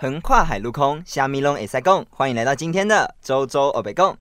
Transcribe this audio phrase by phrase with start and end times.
[0.00, 4.16] 横跨海陆空，虾米龙 S 共，欢迎来到今天的周周欧北共。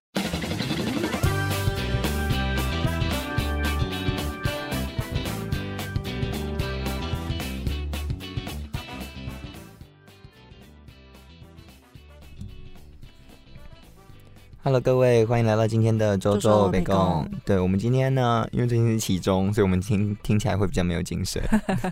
[14.68, 17.26] Hello，各位，欢迎来到今天的周周北宫。
[17.46, 21.42] 对我们今天呢，因为最近是期中，所以我们听听起来会比较没有精神，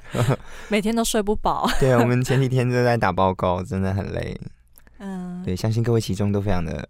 [0.67, 1.65] 每天都睡不饱。
[1.79, 4.37] 对，我们前几天都在打报告，真的很累。
[4.97, 6.85] 嗯，对，相信各位期中都非常的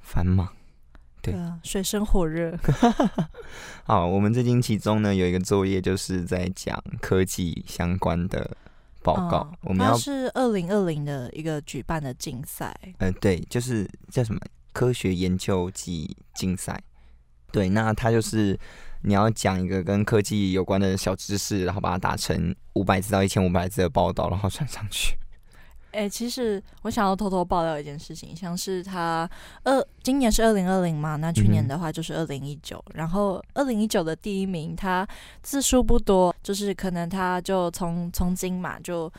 [0.00, 0.48] 繁忙。
[1.22, 1.32] 对，
[1.62, 2.58] 水深火热。
[3.86, 8.56] 好，我们最近期中呢有一个作业，就是在讲科技相关的
[9.04, 9.48] 报告。
[9.60, 12.76] 我们要是二零二零的一个举办的竞赛。
[12.98, 14.40] 嗯，对，就是叫什么？
[14.78, 16.80] 科学研究及竞赛，
[17.50, 18.56] 对，那它就是
[19.02, 25.16] 你要讲一个跟科技有关的小知识，然后把它打成五百字到一千五百字的报道，然后传上去。
[25.90, 29.28] 哎，其实我想要偷偷爆料一件事情，像是他
[29.64, 35.04] 二今年是二零二零嘛，那去年的话就是二零一九，然后二零一九的第一名他
[35.42, 39.12] 字数不多，就是可能他就从从今嘛就。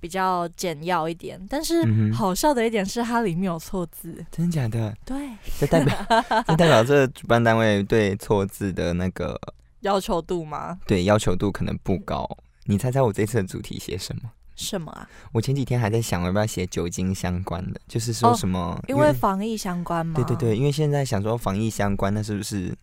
[0.00, 4.96] 比较简要一点，但是好笑的一点是它里面有错字，真的假的？
[5.04, 5.94] 对，这代表
[6.48, 9.38] 这代表这主办单位对错字的那个
[9.80, 10.78] 要求度吗？
[10.86, 12.28] 对，要求度可能不高。
[12.64, 14.22] 你猜猜我这次的主题写什么？
[14.56, 15.08] 什么啊？
[15.32, 18.78] 我前几天还在想，我要不要写酒精相关的，就是说什么？
[18.88, 20.14] 因为防疫相关吗？
[20.14, 22.74] 对对对，因为现在想说防疫相关，那是不是？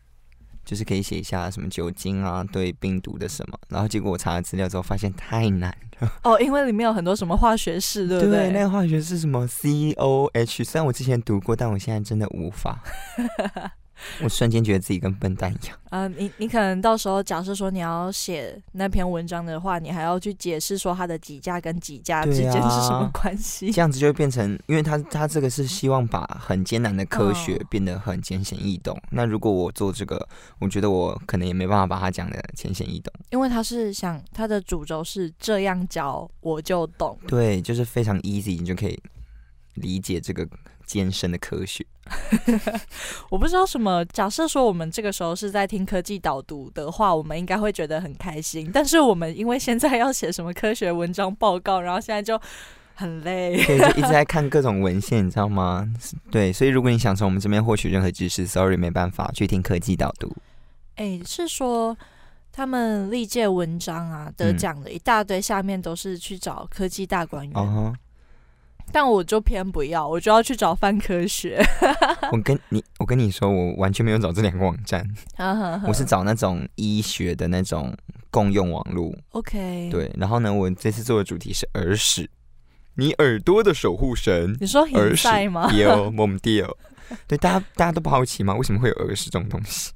[0.67, 6.11] 就是可以写一下什么酒精啊，对病毒的什么，然后结果我查了资料之后发现太难了。
[6.23, 8.49] 哦，因为里面有很多什么化学式，对不对？
[8.51, 12.83] 那个化学式什么 C O H，虽然我之前读过，但我现在真的无法。
[14.23, 15.77] 我瞬间觉得自己跟笨蛋一样。
[15.89, 23.69] 啊， 你你可能到时候假设说你要写那篇文章的话，你还要去解释说它的几价跟几价之间是什么关系？
[23.73, 28.99] 这样子就会变成，因为他他这个是希望把很艰难的科学变得很浅显易懂。
[29.11, 30.27] 那如果我做这个，
[30.59, 33.13] 我觉得我可能也没办法把它讲的浅显易懂。
[33.31, 37.17] 因为他是想他的主轴是这样教我就懂。
[37.27, 38.99] 对，就是非常 easy，你就可以
[39.75, 40.47] 理解这个。
[40.87, 41.85] 艰深的科学，
[43.29, 44.03] 我不知道什么。
[44.05, 48.69] 假设说我们这个时候是在听科技导读的话，我们应该会觉得很开心。
[48.73, 52.39] 但是我们因为现在要写什么科学文章报告，然后现在就
[52.95, 55.87] 很累，对，就一直在看各种文献，你知道吗？
[56.31, 60.35] 对，所以如果你想从我们这边获取任何知识，sorry，没办法去听科技导读。
[60.95, 61.95] 哎，是说
[62.51, 67.53] 他们历届文章啊得奖的一大堆，下面都是去找科技大观园。
[68.91, 71.61] 但我就偏不要，我就要去找泛科学。
[72.31, 75.05] 我跟你，我跟你说，我完全没有找这两个网站。
[75.85, 77.95] 我是找那种医学的那种
[78.31, 79.13] 共用网络。
[79.31, 79.89] OK。
[79.91, 82.29] 对，然后呢，我这次做的主题是耳屎，
[82.95, 84.55] 你耳朵的守护神。
[84.59, 86.09] 你说耳屎吗有
[86.41, 86.77] d e l
[87.27, 88.55] 对，大家大家都不好奇吗？
[88.55, 89.91] 为什么会有耳屎这种东西？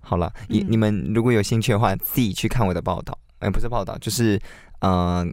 [0.00, 3.16] 好了，你你们如果有兴趣的话，自己去看我的报道。
[3.38, 4.38] 哎，不是报道，就是
[4.80, 5.32] 嗯。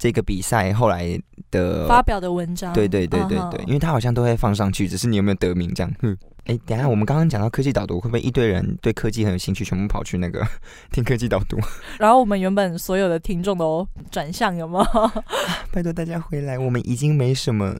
[0.00, 5.92] 这个比赛后来的发表的文章，对对对对对，因为他好像都会放上去，只是你有没有得名这样。
[6.00, 6.16] 嗯，
[6.46, 10.42] 哎，等下我们刚刚讲到科技导读，会不会一堆人对科技很有兴趣，全部跑去那个
[10.90, 11.58] 听科技导读？
[11.98, 14.82] 然后我们原本所有的听众都转向，有吗？
[15.70, 17.76] 拜托大家回来，我们已经没什么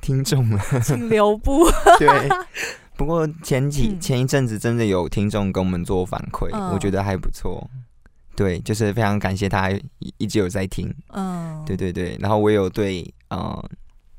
[0.00, 1.66] 听众了，请留步。
[1.98, 2.08] 对，
[2.96, 7.68] 不过前几前一阵子真的有听众跟我们做反馈，我觉得还不错。
[8.38, 9.68] 对，就是非常感谢他
[10.16, 13.70] 一直有在听，嗯，对对对，然后我有对呃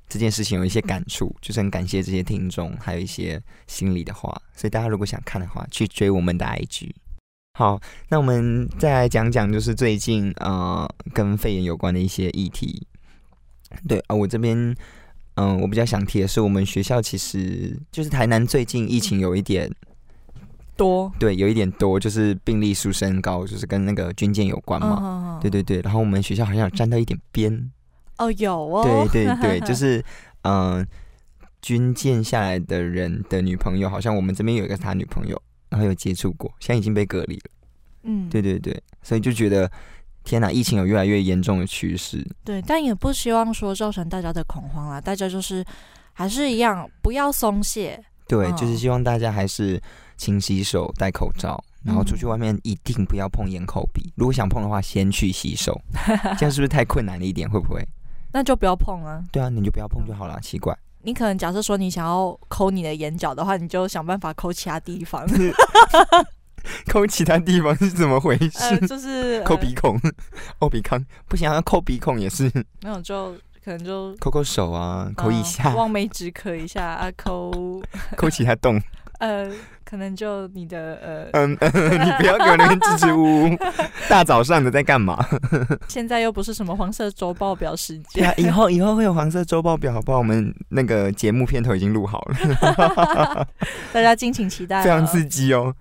[0.10, 6.92] 这件事情有一些感触，就是很感谢这些听众，还有一些心里的话，所以大家如果想看的话，去追我们的 IG。
[7.58, 7.80] 好，
[8.10, 12.86] 那我们再来讲讲，就是最近呃跟肺炎有关的一些议题。
[13.88, 14.76] 对啊，我这边
[15.36, 19.74] 嗯，我比较想提的是，我们学校其实就是台南最近疫情有一点。
[20.80, 25.38] 多对，有一点多，就是病例数升高，就是跟那个军舰有关嘛。
[25.42, 27.72] 对对对，然后我们学校好像有沾到一点边。
[28.18, 28.82] 哦，有哦。
[29.12, 30.02] 对对对， 就是
[30.44, 30.88] 嗯，
[31.62, 37.52] 军舰下来的人的女朋友，好像我们这边有一个他女朋友，然后有接触过，现在已经被隔离了。
[38.04, 39.70] 嗯，对对对，所以就觉得
[40.24, 42.26] 天哪，疫情有越来越严重的趋势。
[42.46, 45.66] 对，但也不希望说造成大家的恐慌啦，大家就是
[46.14, 48.02] 还是一样，不要松懈。
[48.30, 49.82] 对，就是希望大家还是。
[50.20, 54.12] 勤洗手，戴口罩，然后出去外面一定不要碰眼、口、鼻。
[54.18, 55.82] 如果想碰的话，先去洗手。
[56.38, 57.50] 这样是不是太困难了一点？
[57.50, 57.82] 会不会？
[58.34, 59.24] 那就不要碰啊。
[59.32, 60.38] 对啊，你就不要碰就好了。
[60.42, 65.26] 奇怪，你可能假设说你想要抠你的眼角的话，你就想办法抠其他地方。
[66.88, 68.78] 抠其他地方是怎么回事？
[68.86, 69.98] 就是抠鼻孔、
[70.60, 72.52] 抠 鼻康，不想要抠鼻孔也是。
[72.82, 73.34] 没有，就
[73.64, 77.82] 可能就抠抠手啊，抠一下，望梅止渴一下啊，抠
[78.18, 78.80] 抠其他洞。
[79.20, 79.50] 呃，
[79.86, 83.58] 可能就你的呃，嗯，你不要给我那边支支吾吾，
[84.10, 85.24] 大早上的在干嘛？
[85.90, 88.24] 现在又不是什么黄色周报表时间。
[88.24, 90.20] 对啊，以后以后会有黄色周报表，好不好？
[90.20, 93.48] 我们那个节目片头已经录好了，
[93.92, 95.76] 大家敬请期待，非常刺激哦。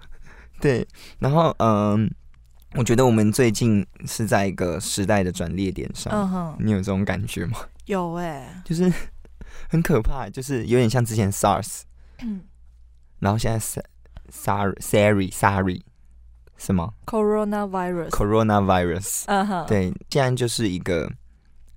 [0.61, 0.85] 对，
[1.21, 2.11] 然后嗯，
[2.75, 7.59] 我觉得我们最近是在一个时代的转捩点上，嗯哼，你有这种感觉吗？
[7.87, 8.93] 有哎，就是
[9.71, 11.83] 很可怕，就是有点像之前 SARS。
[13.21, 13.83] 然后现在是
[14.31, 15.83] Sorry，Sorry，Sorry，
[16.57, 21.11] 什么？Coronavirus，Coronavirus，嗯哼，对，现在就是一个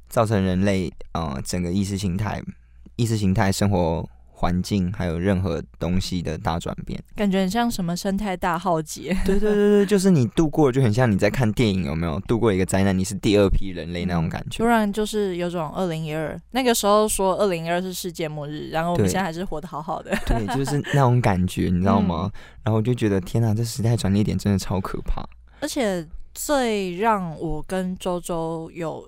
[0.10, 2.42] 造成人类呃整个意识形态、
[2.96, 4.08] 意识形态生活。
[4.42, 9.16] 环境还有任何东西的大转变，感觉很像什么生态大浩劫。
[9.24, 12.98] 对对对对，就是你度过就很像你在看电影，有没有度过一个灾难？
[12.98, 14.58] 你是第二批人类那种感觉。
[14.58, 20.12] 突然就是有种二零一二那个时候说二零一二是世界末日，然后我们现在还是活得好好的。
[20.26, 22.32] 对， 就是那种感觉，你知道吗？
[22.64, 25.24] 然后我就觉得天哪，这时代转捩点真的超可怕。
[25.60, 26.04] 而且
[26.34, 29.06] 最让我跟周周有。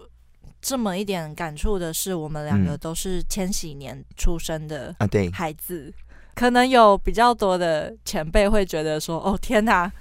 [0.63, 5.93] 这么一点感触的是，我们两个都是千禧年出生的啊，对，孩子，
[6.33, 9.91] 可能有比较多的前辈会觉得说：“哦，天哪，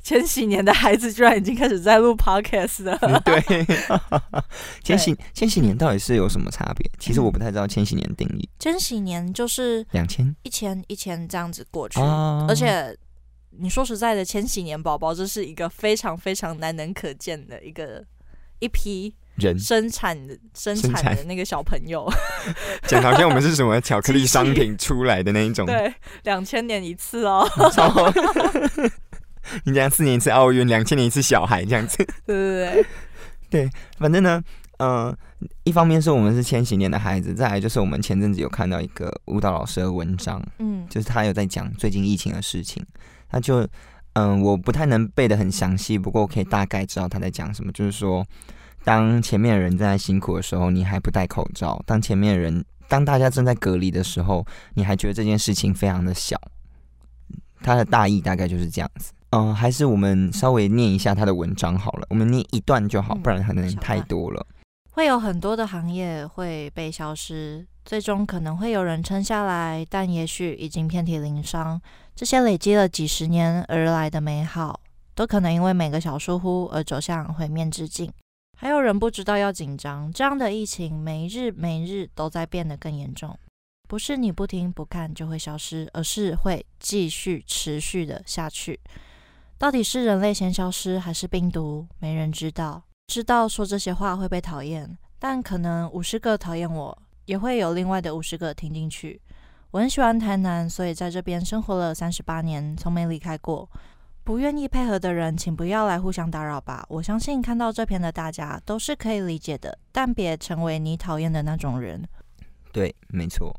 [0.00, 2.96] 千禧年的孩子居然已经开始在录 podcast 了。”
[3.26, 3.66] 对，
[4.84, 6.88] 千禧千禧年到底是有什么差别？
[7.00, 8.48] 其实我不太知道千禧年定义。
[8.60, 12.96] 千禧年就是两千、一千、一千这样子过去，而且
[13.50, 18.04] 你说实在的，千禧年宝宝这是一个非常非常难能可见的一个
[18.60, 19.12] 一批。
[19.36, 22.06] 人生产的生产的那个小朋友，
[22.86, 25.64] 讲好像我们是什么巧克力商品出来的那一种。
[25.66, 25.92] 对，
[26.24, 27.48] 两千年一次哦。
[29.64, 31.96] 你讲四年一次奥运，两千年一次小孩这样子。
[32.26, 32.86] 对对对
[33.50, 34.42] 对，反正呢，
[34.78, 35.14] 嗯，
[35.64, 42.84] 一方面是我们是千禧年的孩子，再来就是我们前阵子有看到一个舞蹈老师的文章，嗯，就是他有在讲最近疫情的事情，
[43.30, 43.66] 他就
[44.12, 48.24] 嗯，我不太能背的很详细，不过我可以大概知道他在讲什么，就是说。
[48.84, 54.44] 当前面的人正在辛苦的时候，你还不戴口罩；当前面的人，当大家正在隔离的时候，
[54.74, 56.36] 你还觉得这件事情非常的小。
[57.62, 59.12] 他的大意大概就是这样子。
[59.30, 64.44] 嗯，还是我们稍微念一下他的文章好了，我们念一段就好，不然可能太多了。
[64.90, 71.80] 会有很多的行业会被消失，最终可能会有人撑下来，但也许已经遍体鳞伤。
[72.14, 74.80] 这些累积了几十年而来的美好，
[75.14, 78.12] 都可能因为每个小疏忽而走向毁灭之境。
[78.62, 83.36] 还有人不知道要紧张，这样的疫情每日每日都在变得更严重。
[83.88, 88.78] 不是你不听不看就会消失，而是会继续持续的下去。
[89.58, 91.88] 到底是人类先消失，还是病毒？
[91.98, 92.84] 没人知道。
[93.08, 99.20] 知道说这些话会被讨厌，但可能五十个讨厌我，也会有另外的五十个听进去。
[99.72, 103.68] 我很喜欢台南，所以在这边生活了三十八年，从没离开过。
[104.24, 106.86] 不愿意配合的人，请不要来互相打扰吧。
[106.88, 112.00] 我相信看到这篇的大家都是可以理解的，但别成为你讨厌的那种人。
[112.72, 113.52] 对，没错，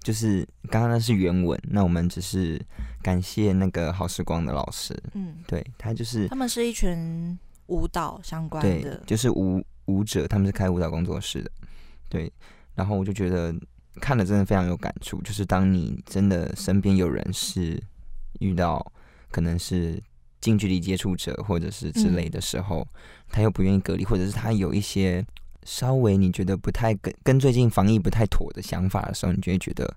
[0.00, 2.60] 就是刚刚那是原文，那我们只是
[3.02, 4.94] 感谢那个好时光的老师。
[5.14, 11.50] 嗯，对他就是他们是一群舞蹈相关的，就是舞舞者，他们是开舞蹈工作室的。
[12.10, 12.30] 对，
[12.74, 13.54] 然后我就觉得
[14.02, 17.82] 看了真的非常有感触，就是当你真的身边有人是
[18.40, 18.84] 遇到。
[19.34, 20.00] 可能是
[20.40, 22.86] 近距离接触者，或者是之类的时候，
[23.28, 25.26] 他又不愿意隔离，或者是他有一些
[25.64, 29.92] 稍微你觉得不太跟跟最近防疫不太妥的想法的时候，你就会觉得，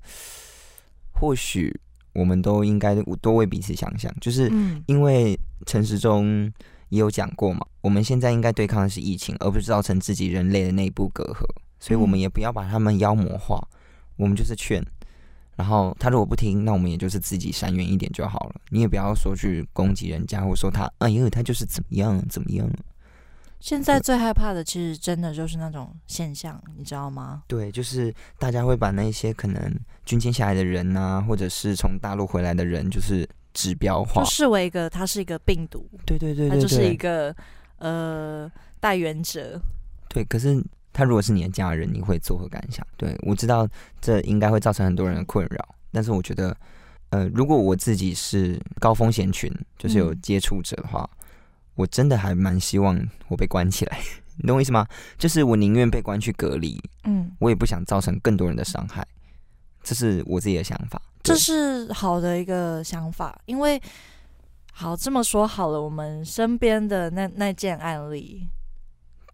[1.14, 1.72] 或许
[2.14, 4.52] 我们都应该多为彼此想想，就是
[4.88, 6.52] 因为陈时中
[6.90, 11.46] 也有讲过嘛，我们现在应该对抗的是疫情，而不是造成自己人类的内部隔阂，
[11.80, 13.62] 所以我们也不要把他们妖魔化，
[14.16, 14.84] 我们就是劝。
[15.58, 18.62] 然后他如果不听，那我们也就是自己闪远一点就好了。
[18.70, 22.70] 你也不要说去攻击人家，或说他，哎呦，他就是怎么样怎么样。
[23.60, 27.42] 现在最害怕的，其实真的就是那种现象，你知道吗？
[27.48, 35.90] 对，就是大家会把那些可能军迁下来的人呐，或者是从大陆回来的人，就是指标化，就视为一个他是一个病毒。
[36.06, 37.36] 对对对，他就是一个
[37.80, 38.50] 呃
[38.80, 39.60] 代源者。
[40.08, 40.64] 对，可是。
[40.98, 42.84] 他如果是你的家人，你会作何感想？
[42.98, 43.68] 对我知道
[44.02, 46.58] 这应该会造成很多人的困扰，但是我觉得，
[47.12, 51.08] 呃，如果我自己是高风险群，就是有接触者的话，
[51.76, 54.00] 我真的还蛮希望我被关起来，
[54.42, 54.88] 你懂我意思吗？
[55.20, 59.06] 就是我宁愿被关去隔离，嗯，我也不想造成更多人的伤害，
[59.84, 61.00] 这是我自己的想法。
[61.22, 63.80] 这是好的一个想法，因为
[64.74, 68.48] 好这么说好了，我们身边的那那件案例。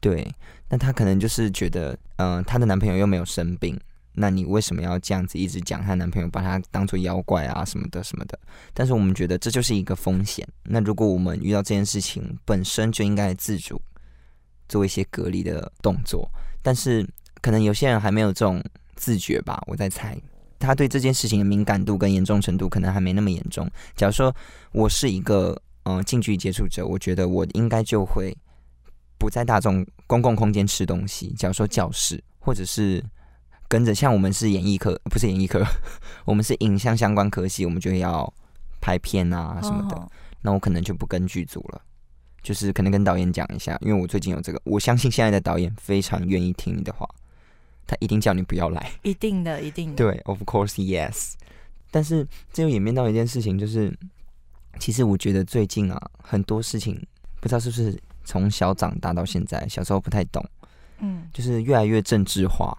[0.03, 0.29] 对，
[0.67, 3.79] 那她可能就是觉得，嗯，她的男朋友又没有生病，
[4.11, 8.37] 那你为什么要这样子一直讲她男朋友把她当做妖怪啊什么的什么的？
[8.73, 10.45] 但是我们觉得这就是一个风险。
[10.63, 13.81] 那如果我们遇到这件事情，本身就应该自主
[14.67, 16.29] 做一些隔离的动作，
[16.61, 17.07] 但是
[17.41, 18.61] 可能有些人还没有这种
[18.95, 20.17] 自觉吧，我在猜。
[20.59, 23.69] 他对这件事情的敏感度跟严重程度可能还没那么严重。
[23.95, 24.33] 假如说
[24.71, 28.33] 我是一个嗯近距离接触者，我觉得我应该就会
[29.23, 31.33] 不在大众公共空间吃东西。
[31.37, 33.01] 假如说教室，或者是
[33.69, 35.63] 跟着像我们是演艺科，不是演艺科，
[36.25, 38.31] 我们是影像相关科系，我们就要
[38.81, 40.11] 拍片啊什么的。
[40.41, 41.81] 那我可能就不跟剧组了，
[42.41, 47.07] 就是可能跟导演讲一下，因为我最近有这个，我相信现在的导演非常愿意听你的话。
[47.87, 49.95] 他一定叫你不要来，一定的，一定的。
[49.95, 51.35] 对，of course yes。
[51.89, 53.97] 但是这又演变到一件事情，就是
[54.79, 57.01] 其实我觉得最近啊，很多事情
[57.39, 60.43] 不知道是不是从小长大到现在，小时候不太懂，
[60.99, 62.77] 嗯，就是越来越政治化，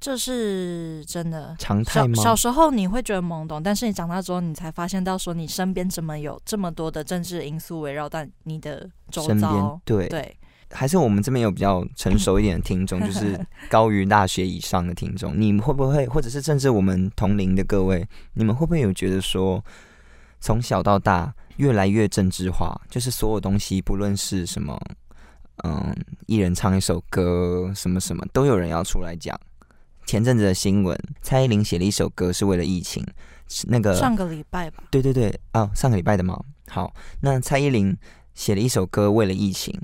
[0.00, 1.54] 这是真的。
[1.58, 2.14] 常态吗？
[2.22, 10.08] 小时候你会觉得懵懂，但是你长大之后，你才发现到说你身边怎么有这么多的政治因素围绕在你的周遭，对。
[10.08, 10.36] 对。
[10.70, 19.62] 还是我们这边有比较成熟一点的听众， 就是高于大学以上的听众，你们会不会，或者是甚至我们同龄的各位，你们会不会有觉得说，
[20.44, 24.78] 从小到大越来越政治化，就是所有东西，不论是什么，
[25.64, 25.96] 嗯，
[26.26, 29.40] 一人唱一首歌，什么什么，都有人要出来讲。
[30.04, 33.02] 前阵子的新闻，蔡依林写了一首歌是为了疫情，
[33.68, 34.84] 那个上个礼拜吧？
[34.90, 36.38] 对对对，哦，上个礼拜的嘛？
[36.68, 37.96] 好，那蔡依林
[38.34, 39.74] 写了一首歌为了疫情。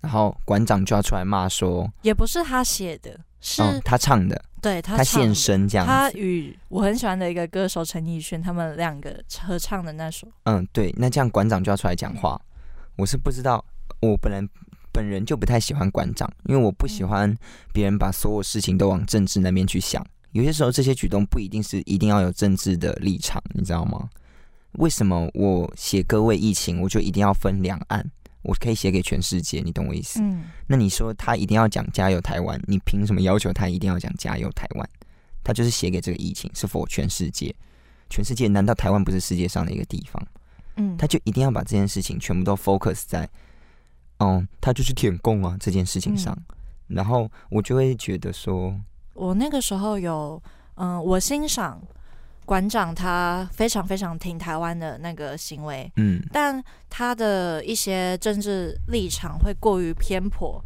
[0.00, 5.86] 然后馆长就要出来骂说，也不是他写的，是他唱的，对他他现身这样。
[5.86, 10.28] 他与我很喜欢的一个歌手陈奕迅他们两个合唱的那首。
[10.44, 12.40] 嗯，对，那这样馆长就要出来讲话。
[12.96, 13.64] 我是不知道，
[14.00, 14.48] 我本人
[14.92, 17.34] 本人就不太喜欢馆长，因为我不喜欢
[17.72, 20.04] 别人把所有事情都往政治那边去想。
[20.32, 24.08] 有些时候这些举动不一定是一定要有政治的立场，你知道吗？
[24.72, 28.04] 为什么我写歌为疫情，我就一定要分两岸？
[28.42, 30.20] 我可以写给全世界，你懂我意思？
[30.22, 30.44] 嗯。
[30.66, 34.88] 那你说他一定要讲加油台湾，你凭什么要求他一定要讲加油台湾？
[35.42, 37.54] 他就是写给这个疫情，是否全世界？
[38.08, 40.26] 全世界难道台湾不是世界上的一个地方？
[40.76, 40.96] 嗯。
[40.96, 43.28] 他就一定要把这件事情全部都 focus 在，
[44.18, 46.36] 嗯，他就是舔共啊这件事情上。
[46.86, 48.74] 然后我就会觉得说，
[49.14, 50.42] 我那个时候有，
[50.76, 51.82] 嗯，我欣赏。
[52.48, 60.58] 馆长他非常非常挺台湾的那个行为，嗯，但他的一些政治立场会过于偏颇，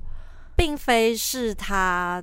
[0.55, 2.23] 并非是他，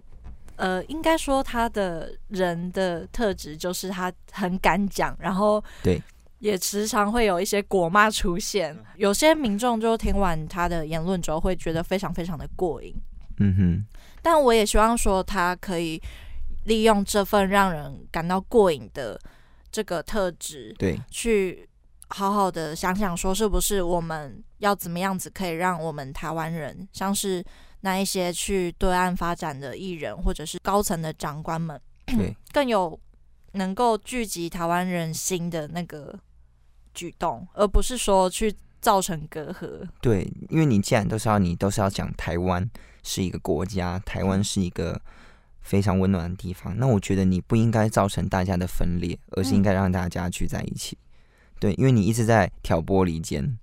[0.56, 6.02] 呃，应该说他的人的特质就是他很敢讲，然后对，
[6.38, 12.96] 也时常会有一些国骂出现，有些民众就听完他的言论之后会觉得非常非常的过瘾，
[13.40, 13.86] 嗯哼，
[14.22, 16.02] 但我也希望说他可以
[16.64, 19.20] 利用这份让人感到过瘾的。
[19.72, 21.70] 这个特质，对，去
[22.08, 27.44] 好好的想想，说是不是我们要怎么样子可以让我们台湾人，像是
[27.82, 33.00] 那一些去对岸发展的艺人，或者是高层的长官们，对， 更有
[33.52, 36.20] 能够聚集台湾人心的那个
[36.94, 39.88] 举动，而不是说去造成隔阂。
[40.02, 42.68] 对，因为你既然都是要你都是要讲台湾
[43.04, 45.00] 是一个国家，台湾是一个。
[45.70, 50.98] 非常温暖的地方，那我觉得你不应该造成大家的分裂，而是应该让大家聚在一起。
[51.60, 53.56] 对，因为你一直在挑拨离间，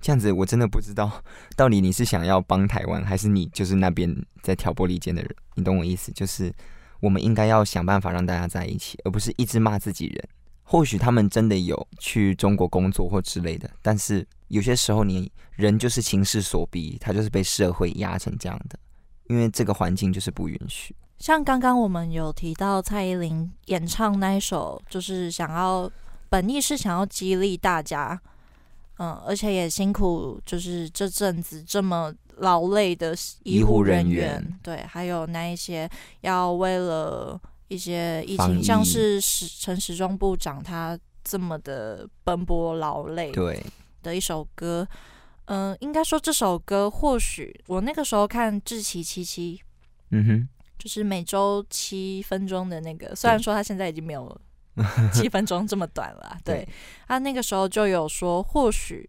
[0.00, 1.22] 这样子我真的不知道
[1.54, 5.36] 到底你是想要帮台湾，还是你就是那边在挑拨离间的人。
[5.54, 6.10] 你懂我意思？
[6.12, 6.50] 就是
[6.98, 10.28] 我们应该要想办法让大家在一起，而不是一直骂自己人。
[10.62, 18.78] 或许他们真的有去中国工作或之类的，但是有些时候你人就是情势所逼，他就是被社会压成这样的，
[19.26, 20.96] 因为这个环境就是不允许。
[21.20, 25.88] 像刚刚我们有提到蔡依林演唱那一首，就是想要
[26.30, 28.18] 本意是想要激励大家，
[28.96, 35.88] 嗯，而且也辛苦，就是这阵子这么劳累的医护人员，对，还有那一些
[36.22, 43.62] 要为了一些疫情，像是时陈时中部长他这么的奔波劳累，对
[44.02, 44.88] 的一首歌，
[45.44, 49.60] 嗯，应该说这首歌或许我那个时候看志奇七七，
[50.12, 50.48] 嗯哼。
[50.80, 54.40] 就是每周七分钟的那个，虽然说他现在已经没有
[55.12, 56.66] 七分钟这么短了，对
[57.06, 59.08] 他那个时候就有说，或许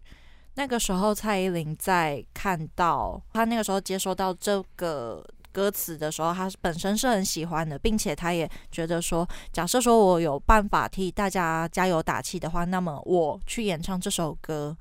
[0.55, 14.77] 那个时候蔡依林在看到他那个时候接收到这个歌词的时候，他本身是很喜欢的，并且他也觉得说，假设说我有办法替大家加油打气的话，那么我去演唱这首歌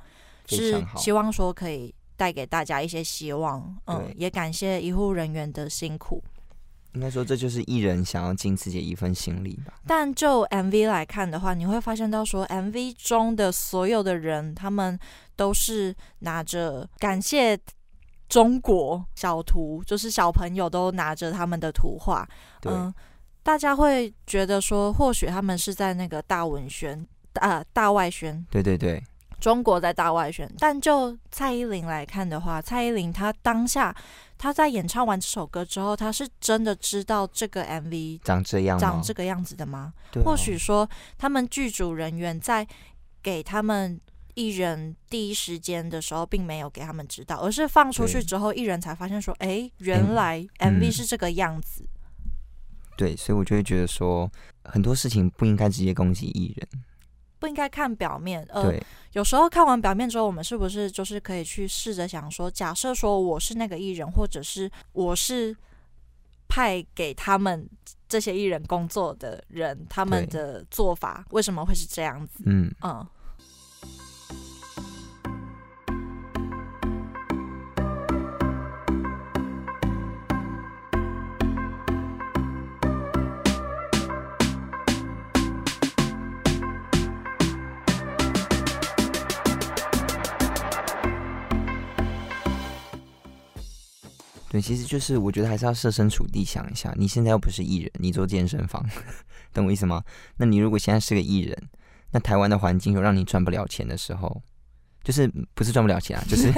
[0.47, 1.95] 是希望说可以。
[2.21, 3.75] 带给大家一些希望。
[3.87, 6.23] 嗯，也感谢医护人员的辛苦。
[6.93, 9.75] 应该说，这就是艺人想要尽自己的一份心力吧。
[9.87, 14.99] 但就 MV 来看的话，你会发现到说，MV 中的所有的人，他们
[15.37, 17.59] 都是拿着感谢
[18.29, 22.29] 中国小图，就是小朋友都拿着他们的图画。
[22.65, 22.93] 嗯，
[23.43, 28.45] 大家会觉得说，或许他们是在那个大文宣、大大外宣。
[28.51, 29.03] 对对对。
[29.41, 33.95] 中国在大外宣，但就蔡依林来看的话，蔡依林她当下
[34.37, 39.95] 她在演唱完这首歌之后，她是真的知道这个 MV 长这样长这个样子的吗？
[40.25, 42.67] 或许说他们剧组人员在
[43.23, 44.01] 给他们
[44.35, 51.85] 艺人第一时间的时候，并没有给他们知道，而是放出去之后，艺人才发现说：“哎，原来 MV 是这个样子。”
[52.97, 54.31] 对，所以我就会觉得说，
[54.65, 56.69] 很多事情不应该直接攻击艺人。
[57.41, 58.73] 不应该看表面，呃，
[59.15, 65.57] 有时候看完表面之后，我们是不是就是可以去试着想说，假设说我是那个艺人，或者是我是
[66.47, 67.69] 派给他们
[68.07, 72.45] 这些艺人工作的人，他们的做法为什么会是这样子？
[72.45, 73.05] 嗯嗯。
[94.61, 98.85] 其实就是我觉得还是要设身处地想一下，你现在又不是艺人，你做健身房，
[99.55, 100.03] 懂我意思吗？
[100.37, 101.57] 那你如果现在是个艺人，
[102.13, 104.43] 那台湾的环境又让你赚不了钱的时候，
[105.03, 106.53] 就是不是赚不了钱啊，就是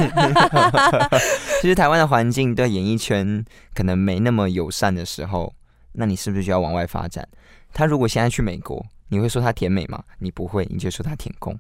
[1.61, 3.45] 其 实台湾的环境对演艺圈
[3.75, 5.55] 可能没那么友善的时候，
[5.93, 7.29] 那你是不是就要往外发展？
[7.73, 10.03] 他如果现在去美国，你会说他甜美吗？
[10.19, 11.59] 你不会，你就说他舔工，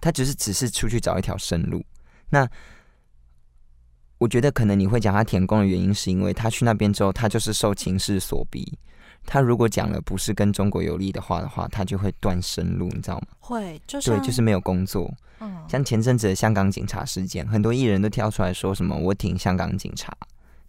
[0.00, 1.84] 他只是只是出去找一条生路。
[2.30, 2.48] 那
[4.20, 8.78] 我觉得可能你会讲他舔供的原因，是因为他去那边之后，他就是受情势所逼。
[9.24, 13.26] 他如果讲了不是跟中国有利的话的话，他就会断生路，你知道吗？
[13.38, 15.10] 会，就是对，就是没有工作。
[15.40, 20.14] 嗯，像前阵子的香港警察事件，很多艺人都跳出来说什么“我挺香港警察”，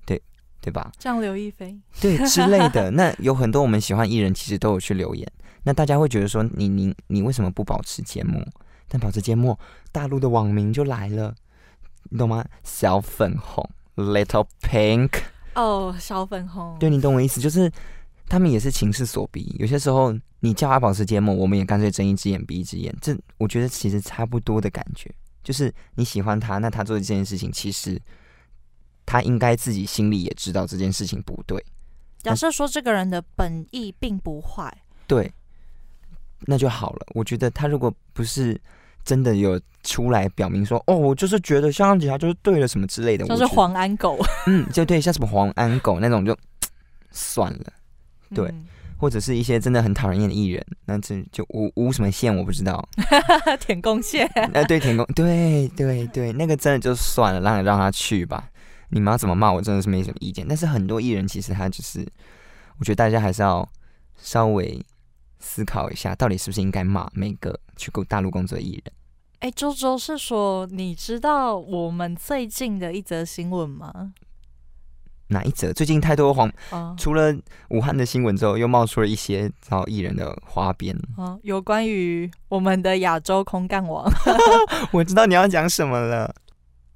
[0.05, 0.21] 对
[0.61, 0.89] 对吧？
[0.97, 2.89] 像刘亦菲，对之类的。
[2.95, 5.29] 那有很多我们喜欢艺人，其实都有去留言。
[5.63, 8.41] 那大家会觉得说，你你你为什么不保持缄默？
[8.87, 9.57] 但保持缄默，
[9.91, 11.33] 大陆的网民就来了。
[12.13, 12.45] 你懂吗？
[12.61, 15.21] 小粉红，little pink。
[15.55, 16.77] 哦，小粉红。
[16.77, 17.71] 对，你懂我意思，就是
[18.27, 19.55] 他们也是情势所逼。
[19.57, 22.93] 有些时候你叫他保持缄默，我们也干脆睁一只眼闭一只眼。
[23.01, 25.09] 这我觉得其实差不多的感觉，
[25.41, 27.97] 就是你喜欢他，那他做的这件事情，其实
[29.05, 31.63] 他应该自己心里也知道这件事情不对。
[32.19, 35.31] 假设说这个人的本意并不坏，对，
[36.41, 37.05] 那就好了。
[37.15, 38.59] 我觉得他如果不是。
[39.03, 46.37] 真的有出来表明说，哦，我就是觉得香港警察就是对了什么之类的，就是黄安狗，嗯，就对，像什么黄安狗那种就
[47.11, 47.73] 算了，
[48.33, 48.53] 对，
[48.97, 52.87] 或者是一些真的很讨人厌的艺人，那这就无无什么线我不知道，
[53.59, 58.49] 填工线，哎， 对，填工，对对对，那个真的就算了，让让他去吧，
[58.89, 62.05] 你们要怎么骂我真的是没什么意见，但是很多艺人其实他就是，
[62.77, 63.67] 我觉得大家还是要
[64.17, 64.79] 稍微。
[65.41, 68.93] 思考一下，到底是不是应该骂每个去过大陆工作的艺人？
[69.39, 74.13] 哎，周周是说，你知道我们最近的一则新闻吗？
[75.27, 75.71] 哪一则？
[75.73, 76.51] 最近太多黄，
[76.97, 77.33] 除了
[77.69, 80.95] 武汉的新闻之后，又冒出了一些找艺人的花边。
[81.17, 84.07] 哦，有关于我们的亚洲空干王，
[84.91, 86.35] 我知道你要讲什么了。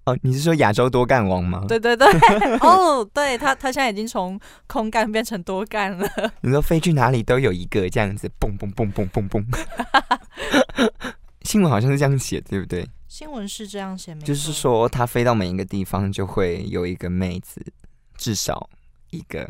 [0.06, 1.66] 哦，你是说亚洲多干王吗？
[1.68, 2.08] 对对对，
[2.62, 6.08] 哦，对他，他现在已经从空干变成多干了。
[6.42, 9.44] 你说飞去哪里都有一个这样子，蹦蹦蹦蹦蹦蹦。
[11.42, 12.88] 新闻好像是这样写，对不对？
[13.08, 17.60] 新闻是这样写，就是说他飞到每一个地方就会有一个妹子，
[18.16, 18.70] 至少
[19.10, 19.50] 一个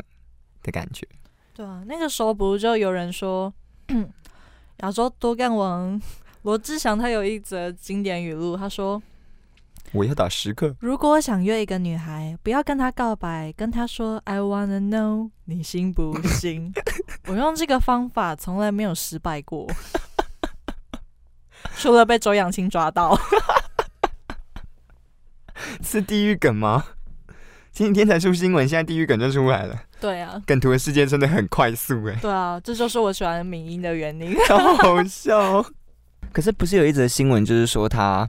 [0.62, 1.06] 的感觉。
[1.52, 3.52] 对啊，那个时候不是就有人说
[4.80, 6.00] 亚洲多干王
[6.42, 9.02] 罗志祥，他有一则经典语录，他说。
[9.96, 10.76] 我要打十个。
[10.80, 16.72] 如果想约一个女孩，不要跟她告白，跟她说 "I wanna know"，你信不信？
[17.26, 19.66] 我用这个方法从来没有失败过，
[21.78, 23.18] 除了被周扬青抓到。
[25.82, 26.84] 是地狱梗吗？
[27.72, 29.74] 今天才出新闻，现在地狱梗就出来了。
[30.00, 32.14] 对啊，梗图的世界真的很快速哎。
[32.20, 34.36] 对啊，这就是我喜欢民音的原因。
[34.46, 35.64] 超好笑。
[36.32, 38.28] 可是不是有一则新闻，就是说他。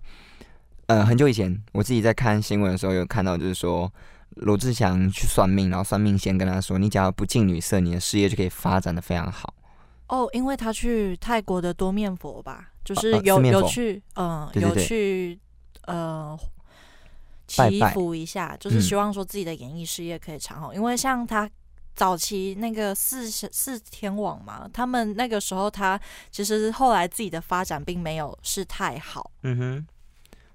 [0.87, 3.91] 呃，很久以前，我自己在看新闻的时候，有看到就是说，
[4.35, 9.53] 罗志祥去算命，然后算命先跟他说，你只要不近女色，你的事业就可以发展的非常好。
[10.07, 15.37] 哦，因为他去泰国的多面佛吧，就是有有去，嗯，有去，
[15.81, 16.39] 呃，
[17.45, 20.73] 祈福一下，就是希望说自己的演艺事业可以长红。
[20.73, 21.49] 因为像他
[21.93, 25.99] 早期那个四四天王嘛，他们那个时候他
[26.31, 29.29] 其实后来自己的发展并没有是太好。
[29.43, 29.87] 嗯哼，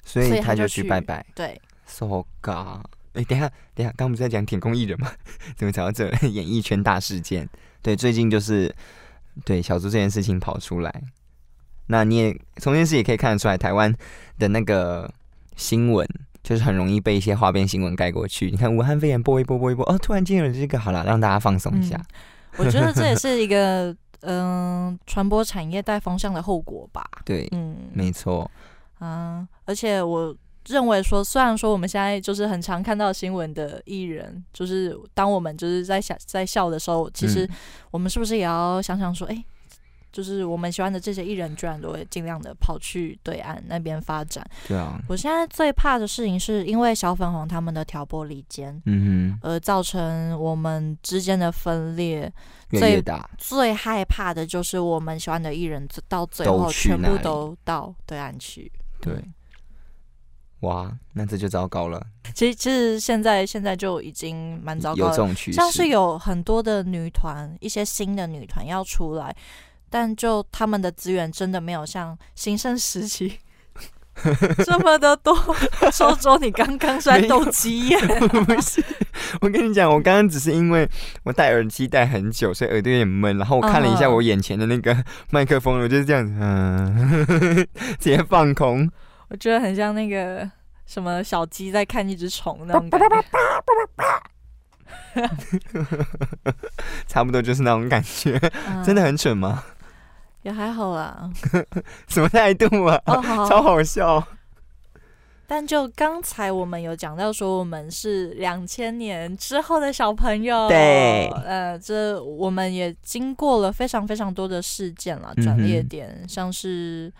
[0.04, 1.24] 所以他就去拜拜。
[1.34, 2.84] 对，so god。
[3.14, 5.12] 哎，等下，等下，刚不是在讲舔空艺人吗？
[5.54, 7.46] 怎么讲到这 演艺圈大事件？
[7.82, 8.74] 对，最近就是
[9.44, 11.02] 对小猪这件事情跑出来，
[11.88, 13.94] 那你也从这件事也可以看得出来，台湾
[14.38, 15.12] 的那个
[15.56, 16.08] 新闻
[16.42, 18.50] 就是很容易被一些花边新闻盖过去。
[18.50, 22.00] 你看武汉肺炎播一播播一播，哦，突然间有这个，好了，让大家放松一下。
[22.56, 27.04] 我觉得这也是一个嗯传播产业带风向的后果吧。
[27.26, 28.50] 对，嗯，没错。
[29.02, 30.34] 嗯，而且我。
[30.68, 37.50] 认为说，虽然说我们现在就是很常看到新闻的艺人，就是当我们就是在想在笑的时候，其实
[37.90, 39.44] 我们是不是也要想想说，哎，
[40.12, 44.48] 就是我们喜欢的这些艺人，居然都会尽量的跑去对岸那边发展。
[44.68, 52.32] 对啊，我现在最怕的事情是因为小粉红他们的挑拨离间，嗯哼，而造成我们之间的分裂
[52.70, 53.28] 最大。
[53.36, 58.70] 最害怕的就是我们喜欢的艺人到最后全部都到对岸去。
[59.02, 59.22] 对。
[60.60, 62.06] 哇，那这就糟糕了。
[62.34, 65.06] 其实，其实现在现在就已经蛮糟糕。
[65.06, 69.34] 有这种趋势，像是有很多的女团，一些新的女团要出来，
[69.90, 73.40] 但就他们的资源真的没有像新生时期
[74.64, 75.35] 这么的多。
[75.92, 77.98] 说说你刚刚在斗鸡耶？
[78.28, 78.82] 不是，
[79.40, 80.88] 我跟你讲，我刚刚只是因为
[81.24, 83.37] 我戴耳机戴很久，所以耳朵有点闷。
[83.38, 84.96] 然后我看了一下我眼前的那个
[85.30, 87.66] 麦克风，我就是这样子，嗯，
[87.98, 88.90] 直接放空。
[89.28, 90.48] 我觉得很像那个
[90.87, 93.24] 什么小鸡在看一只虫那种感觉，
[97.06, 98.38] 差不多就是那种感觉，
[98.85, 99.64] 真的很蠢吗？
[100.42, 101.31] 也还好啦。
[102.09, 103.00] 什么态度啊？
[103.48, 104.26] 超好笑。
[105.46, 117.12] 但就刚才我们有讲到说，我们是两千年之后的小朋友，对，呃，这我们也经过了非常非常多的事件了，转捩点，像是。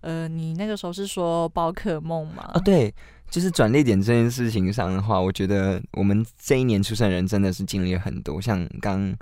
[0.00, 2.44] 呃，你那个时候是说宝可梦嘛？
[2.54, 2.94] 啊，对，
[3.28, 8.40] 就是转捩点这件事情上的话，我觉得我们这一年出生人真的是经历了很多。
[8.40, 9.12] 像刚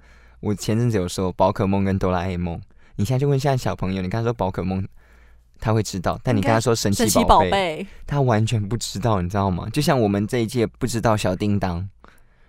[0.40, 2.60] 我前阵子有说宝可梦跟哆啦 A 梦，
[2.96, 4.86] 你现在就问现在小朋友，你跟他说宝可梦，
[5.60, 9.68] 他会知道，但你跟他说神奇宝贝，他完全不知道，你知道吗？
[9.72, 11.88] 就像我们这一届不知道小叮当，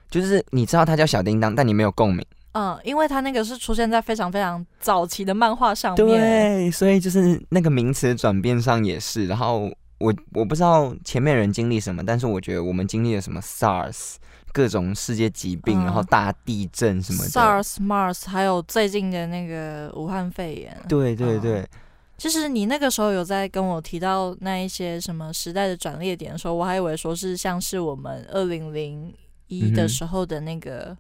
[0.10, 2.26] 就是你知道他叫小叮当，但你没有共鸣。
[2.54, 9.28] 嗯，因为他那个是出现在非常非常早期的漫画上面，对，所以就是那个名词转变上也是。
[9.28, 14.16] 然后我我不知道前面人经历什么，但是我觉得我们经历了什么 SARS
[14.58, 20.76] 各种世界疾病，然后大地震什么的，SARS、MARS，还有最近的那个武汉肺炎。
[20.90, 21.64] 对对对，
[22.18, 29.14] 其实你那个时候有在跟我提到那一些什么时代的转捩点的时候，我还以为说是像是我们二零零
[29.46, 30.98] 一的时候的那个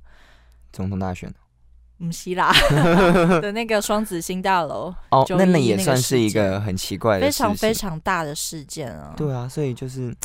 [0.71, 1.33] 总统大选。
[1.97, 2.53] 嗯，希腊。
[3.41, 9.15] 的那个双子星大楼哦，那那也算是一个很奇怪的、非常非常大的事件啊。
[9.17, 10.15] 对啊，所以就是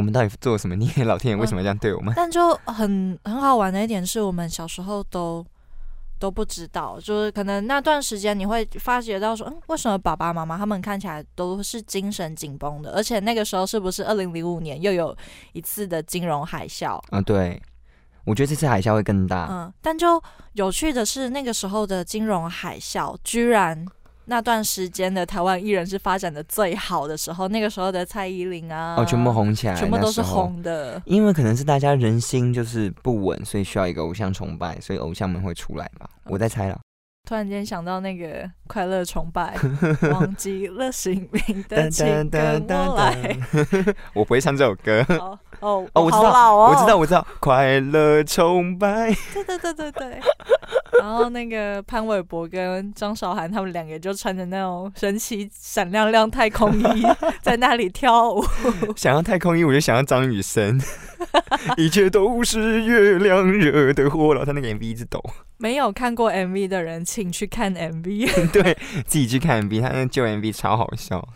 [0.00, 0.74] 我们到底做了什么？
[0.74, 2.14] 你老天爷为什么这样对我们？
[2.16, 5.44] 但就很很好玩的一点是，我们小时候都
[6.18, 12.92] 都不知道，就是可能那段时间你会发觉到说，嗯，为什么爸爸妈妈他们看起来都是精神紧绷的？
[12.92, 15.14] 而且那个时候是不是二零零五年又有
[15.52, 16.98] 一次的金融海啸？
[17.10, 17.60] 啊，对。
[18.26, 19.48] 我觉得这次海啸会更大。
[19.50, 23.86] 嗯，但就有趣的是，那个时候的金融海啸，居然
[24.30, 27.48] 那段时间的台湾艺人是发展的最好的时候。
[27.48, 31.02] 那个时候的蔡依林啊，哦，全部红起来，全部都是红的。
[31.04, 36.08] 因为可能是大家人心就是不稳，所以需要一个偶像崇拜，所以偶像们会出来吧。
[36.26, 36.78] 我在猜了。
[37.28, 39.56] 突然间想到那个快乐崇拜，
[40.12, 43.36] 忘记了姓名的请跟我来。
[44.14, 45.04] 我不会唱这首歌。
[45.60, 49.14] 哦哦，我知道，我知道，我知道，快乐崇拜。
[49.32, 50.20] 对对对对对。
[51.00, 57.06] 然后那个潘玮柏跟张韶涵他们两个就穿着那种神奇闪亮亮太空衣
[57.40, 58.44] 在那里跳舞。
[58.96, 60.80] 想要太空衣，我就想要张雨生。
[61.76, 65.22] 一切都是月亮惹的祸，然后他那个 MV 一直抖。
[65.58, 68.50] 没有看过 MV 的人，请去看 MV。
[68.50, 71.26] 对自己去看 MV，他那旧 MV 超好笑。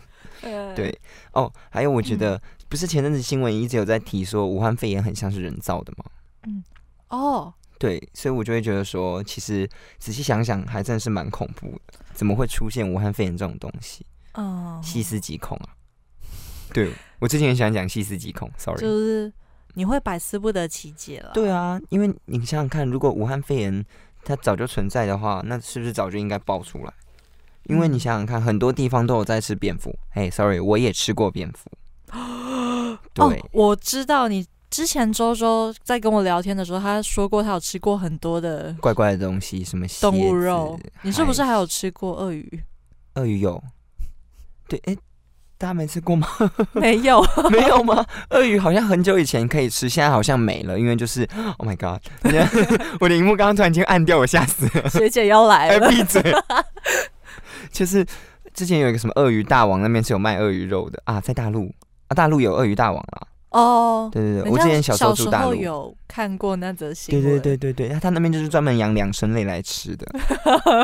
[0.75, 0.95] 对
[1.33, 6.05] 哦，还有我觉得，不是前阵子新闻一直有在提说武汉肺炎很像是人造的吗？
[6.47, 6.63] 嗯，
[7.09, 11.99] 哦，对，所以我就会觉得说，其实仔细想想，还真的是蛮恐怖的。
[12.13, 14.05] 怎么会出现武汉肺炎这种东西？
[14.33, 15.69] 哦，细思极恐啊！
[16.73, 19.31] 对我之前很喜欢讲细思极恐，sorry，就是
[19.73, 21.31] 你会百思不得其解了。
[21.33, 23.85] 对啊，因为你想想看，如果武汉肺炎。
[24.27, 26.91] 它早就存在的话，那是不是早就应该爆出来？
[27.65, 29.95] 因为你想想看，很多地方都有在吃蝙蝠。
[30.15, 31.69] 哎，sorry，我也吃过蝙蝠。
[33.13, 40.79] 对，我知道你之前周周在跟我聊天的时候，他说过他有吃过很多的怪怪的东西，什么动物肉。
[41.03, 42.63] 你是不是还有吃过鳄鱼？
[43.15, 43.61] 鳄鱼有，
[44.67, 44.97] 对，哎。
[45.57, 46.27] 大家没吃过吗？
[46.75, 48.05] 没有， 没有吗？
[48.31, 51.25] 鳄鱼好像很久以前可以吃，现在好像没了，因为就是
[51.57, 52.01] Oh my God！
[52.99, 54.89] 我的荧幕刚刚突然间暗掉，我吓死了。
[54.89, 56.21] 学姐要来了，闭嘴！
[57.71, 58.05] 就是
[58.53, 61.73] 之前有一个什么鳄鱼大王那边是有卖鳄鱼肉的啊，在大陆
[62.07, 63.27] 啊，大陆有鳄鱼大王啦。
[63.51, 67.23] 哦，对对对，我之前小时候住大陆有看过那则新闻。
[67.23, 70.05] 对对对对对，他那边就是专门养两生类来吃的，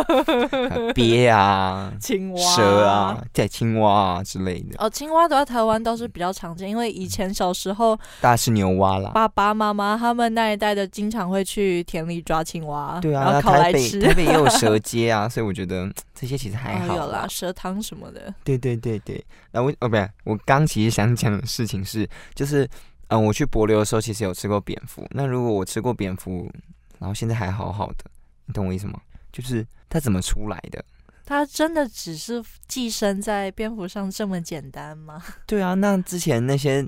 [0.96, 4.76] 鳖啊、青蛙、蛇啊、在青蛙啊之类的。
[4.78, 14.00] 哦，青蛙的话台湾倒是比较常见，因为以前小时候大是牛蛙啦，爸爸妈妈他们那一代的经常会去田里抓青蛙，对啊，然后烤来吃。
[14.00, 16.96] 台北也有蛇 街啊，所以我觉得这些其实还好。
[16.96, 18.34] 有啦，蛇汤什么的。
[18.46, 22.70] 对对对对，那我哦不，我刚其实想讲的事情是，就是。
[23.14, 25.06] 嗯，我去柏流的时候，其实有吃过蝙蝠。
[25.10, 26.50] 那如果我吃过蝙蝠，
[26.98, 28.06] 然后现在还好好的，
[28.46, 29.02] 你懂我意思吗？
[29.34, 30.82] 就是它怎么出来的？
[31.26, 35.22] 它真的只是寄生在蝙蝠上这么简单吗？
[35.46, 36.88] 对啊，那之前那些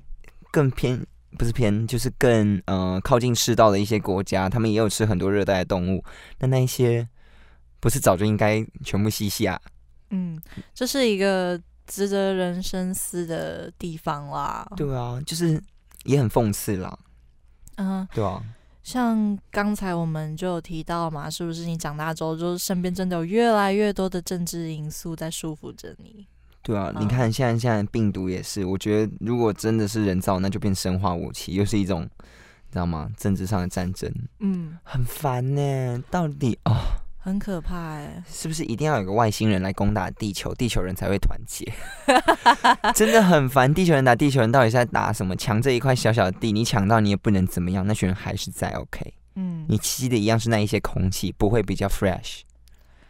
[0.50, 1.06] 更偏
[1.38, 6.02] 不是偏，就是更呃靠近赤道的一些国家，他们也有吃很多热带的动物。
[6.39, 7.06] 那那一些
[7.84, 9.62] 不是早就应该全部吸下？
[10.10, 10.41] 嗯，
[10.74, 14.65] 这是一个值得人深思的地方啦。
[14.76, 15.62] 对啊，就是。
[16.06, 17.00] 也很讽刺啦，
[17.78, 18.43] 嗯，对啊，
[18.84, 26.28] 像刚才我们就有提到嘛，是不是你长大之后，就是身边真的有越来越多的政治因素在束缚着你？
[26.62, 32.04] 对啊，你看现在现在病毒也是，我觉得如果真的是人造，那就变生化武器，又是一种，
[32.69, 33.10] 知道吗？
[33.15, 37.00] 政治上的战争，嗯，很烦呢，到底啊。
[37.24, 41.66] 很可怕哎，是不是一定要有个外星人来攻打地球，地球人才会团结？
[42.94, 45.34] 真的很烦，地球人打地球人，到底是在打什么？
[45.38, 49.14] 抢这一块小小的地，你抢到你也不能怎么样，那群人还是在 OK。
[49.36, 52.42] 嗯，你吸的一样是那一些空气，不会比较 fresh。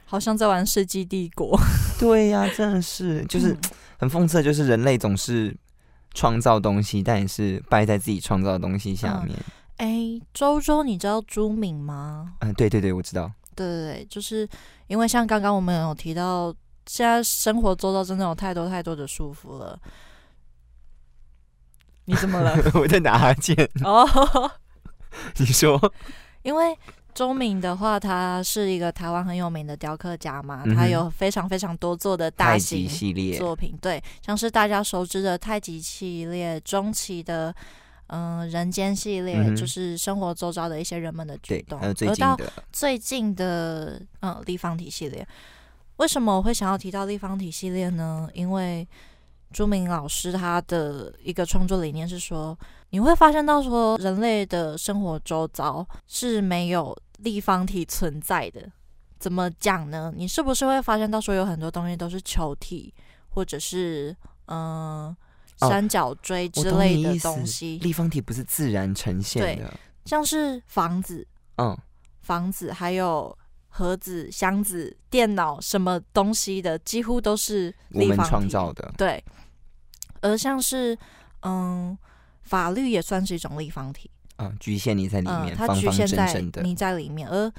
[0.06, 1.60] 好像在玩世纪帝国。
[2.00, 3.58] 对呀，真的是，就是
[3.98, 5.58] 很讽刺，就是人类总是
[6.14, 9.36] 创造东西，但也是败在自己创造的东西下面。
[9.78, 12.34] 哎，周周，你知道朱敏吗？
[12.42, 13.32] 嗯，对对对，我知道。
[13.54, 14.48] 对对对，就是
[14.88, 16.54] 因为像刚刚我们有提到，
[16.86, 19.80] 现在生活周遭真的有太多太多的束缚了。
[22.06, 22.58] 你怎么了？
[22.76, 23.56] 我在拿哈欠。
[23.86, 24.06] 哦，
[25.38, 25.80] 你说，
[26.44, 26.78] 因为
[27.14, 37.56] 周敏的话，他是一个台湾很有名的雕刻家嘛，他有非常非常多做的大型系列作品，对，像是大家熟知的太极系列、中期的。
[38.16, 42.38] 嗯，人间系列就是生活周遭的一些人们的举动，而到
[42.72, 45.28] 最近的嗯立方体系列，
[45.98, 48.30] 为什么我会想要提到立方体系列呢？
[48.36, 48.88] 因为
[49.52, 52.56] 朱明老师他的一个创作理念是说，
[52.92, 58.72] 你会发现到说人类的生活周遭是没有立方体存在的。
[59.18, 60.14] 怎么讲呢？
[60.16, 62.94] 你是不是会发现到说有很多东西都是球体，
[63.30, 65.16] 或者是嗯。
[65.58, 69.74] 三角锥之类的东西，立方体不是自然呈现的，
[70.06, 71.26] 像是房子，
[71.58, 71.78] 嗯，
[72.22, 73.38] 房子还有
[73.70, 78.94] 盒子、箱子、电脑，什么东西的，几乎都是我们创造的。
[78.98, 79.24] 对，
[80.22, 80.98] 而像是
[81.42, 81.98] 嗯，
[82.42, 87.52] 法律也算是一种立方体，嗯，局限你在里面，它局限在你在里面，而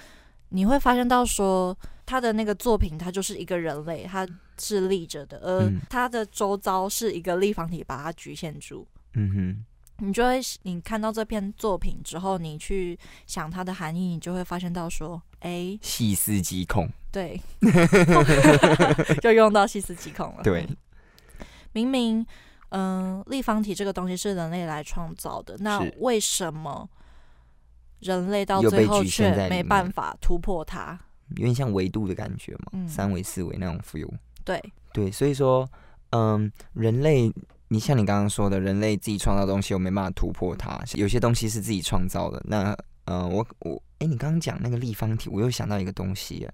[0.51, 1.77] 你会发现到说。
[2.07, 4.29] 他的那个作品，他就是一个人类，他
[4.59, 8.87] 是立着的，而它的周遭是一个立方体把它局限住。
[9.15, 9.31] 嗯
[9.99, 16.89] 哼，你就会你看到这篇作品之后，你去想它的含义，你就会发现到说，哎，细思极恐。
[17.13, 17.41] 对，
[19.23, 20.43] 就用到细思极恐了。
[20.43, 20.67] 对，
[21.73, 22.27] 明明
[22.71, 26.89] 嗯，立方体这个东西是人类来创造的，那为什么
[28.01, 30.99] 人类到最后却没办法突破它？
[31.37, 34.11] 有点像维度的感觉嘛，三维、四维那种 feel。
[34.45, 35.69] 对对，所以说，
[36.11, 37.33] 嗯，人类，
[37.69, 40.79] 你像你刚刚说的，人类自己创造东西，我没办法突破它。
[40.95, 42.41] 有些东西是自己创造的。
[42.45, 42.77] 那，
[43.07, 46.47] 呃，我我，哎，你刚刚讲那个立方体，我又想到一个东西，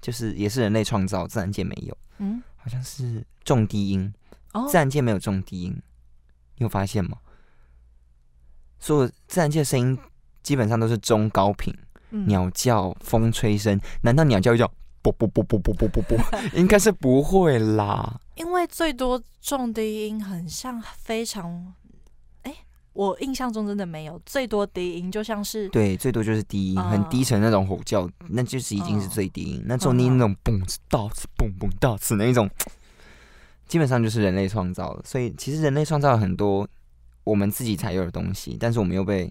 [0.00, 1.96] 就是也是人类创造，自然界没有。
[2.18, 4.12] 嗯，好像是重低音。
[4.52, 5.72] 哦，自然界没有重低音，
[6.56, 7.18] 你有发现吗？
[8.78, 9.98] 所有自然界的声音
[10.42, 11.74] 基本上都是中高频。
[12.28, 14.70] 鸟叫、风吹声，难道鸟叫一叫，
[15.04, 16.40] 啵啵啵啵啵啵啵啵？
[16.54, 18.18] 应该是不会啦。
[18.36, 21.74] 因为最多重低音很像非常，
[22.42, 22.54] 哎，
[22.94, 29.62] 我印象中真的没有最多低音，就像是对，最多就是低音，很低沉那种吼叫，那就是已经是最低音。
[29.66, 32.48] 那重低音那种蹦到次、蹦蹦到次那一种，
[33.68, 35.02] 基本上就是人类创造的。
[35.04, 36.66] 所以其实人类创造了很多
[37.24, 39.30] 我们自己才有的东西，但是我们又被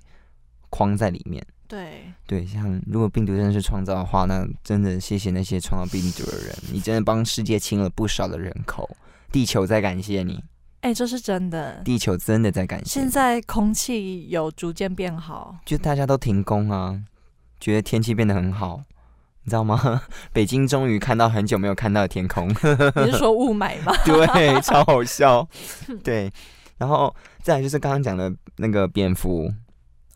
[0.69, 1.43] 框在里面。
[1.73, 8.87] 对对，像如果病毒真的是创造的话，那真的谢谢那些创造病毒的人，你真的帮世界清了不少的人口，
[9.31, 10.43] 地球在感谢你。
[10.81, 12.99] 哎，这是真的，地球真的在感谢。
[12.99, 17.01] 现在空气有逐渐变好，就大家都停工啊，
[17.59, 18.83] 觉得天气变得很好，
[19.41, 20.03] 你知道吗？
[20.31, 22.49] 北京终于看到很久没有看到的天空。
[22.49, 23.91] 你是说 雾霾吗？
[24.05, 24.27] 对，
[24.61, 25.47] 超好笑。
[26.03, 26.31] 对，
[26.77, 29.51] 然后再来就是刚刚讲的那个蝙蝠，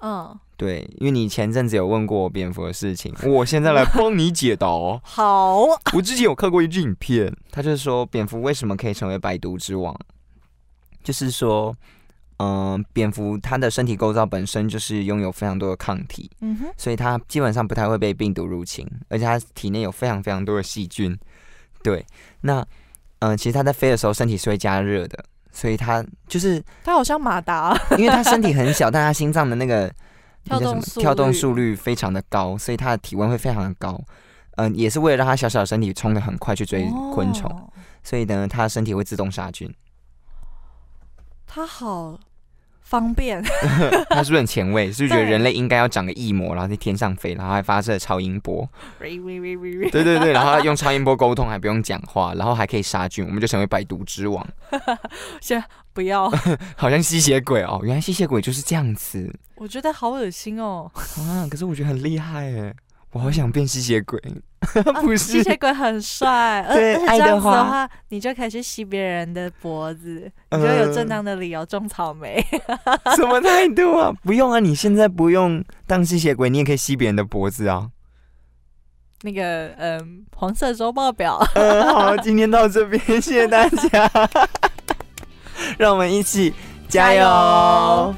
[0.02, 0.40] 嗯。
[0.58, 4.68] 对，因为你前阵子有问过我蝙蝠的事情，我现在来帮你解答。
[5.06, 5.62] 好，
[5.94, 9.96] 我之前有看过一支影片，他就是说蝙蝠为什么可以成为百毒之王，
[11.04, 11.76] 就是说，
[12.40, 21.16] 嗯，蝙蝠它的身体构造本身就是拥有非常多的抗体，嗯哼，所以它基本上不太会被病毒入侵，而且它体内有非常非常多的细菌。
[21.84, 22.04] 对，
[22.42, 22.66] 那，
[23.20, 29.94] 嗯，其实它在飞的时候身体是会加热的，所以它就是它好像马达，因为它身体 很小，但它心脏的那个。
[30.48, 34.00] 跳动跳动速率非常的高，所以它的体温会非常的高。
[34.56, 37.72] 嗯，也是为了让它小小的身体冲的很快去追昆虫，
[38.04, 39.72] 所以呢，它的身体会自动杀菌。
[41.46, 42.20] 它好
[42.88, 43.44] 方便，
[44.10, 44.90] 他是不是很前卫？
[44.92, 48.68] 是不是觉得人类应该要长个翼膜，然后在天上飞，然后还发射超音波？
[49.00, 54.48] 对对对，然后用超音波沟通，还不用讲话，然后还可以杀菌，我们就成为百毒之王。
[55.42, 56.32] 先不要，
[56.78, 59.30] 好像吸血鬼哦，原来吸血鬼就是这样子。
[59.56, 60.90] 我觉得好恶心哦！
[61.18, 62.74] 啊，可是我觉得很厉害哎，
[63.12, 64.22] 我好想变吸血鬼。
[65.02, 72.44] 不是，吸血鬼很帅，对，爱的话，你就可以去吸别人的脖子，你就有正当的理由种草莓。
[73.16, 74.12] 什么态度啊？
[74.24, 77.90] 不用啊，你现在不用当吸血鬼，你也可以吸别人的脖子啊。
[79.22, 81.40] 那个，嗯，黄色周报表。
[81.56, 84.10] 嗯， 好，今天到这边，谢谢大家，
[85.78, 86.54] 让我们一起
[86.88, 88.16] 加油。